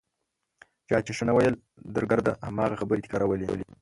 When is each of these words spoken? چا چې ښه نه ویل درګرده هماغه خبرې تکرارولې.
چا 0.87 0.97
چې 1.05 1.11
ښه 1.17 1.23
نه 1.27 1.33
ویل 1.35 1.55
درګرده 1.95 2.31
هماغه 2.47 2.75
خبرې 2.81 3.03
تکرارولې. 3.05 3.47